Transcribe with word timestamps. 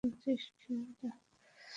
দেখি 0.03 0.09
বুঝিস 0.11 0.43
কি 0.59 0.73
না। 1.01 1.11